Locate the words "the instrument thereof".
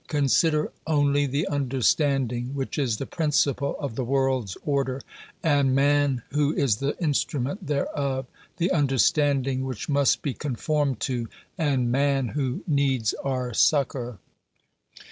6.77-8.25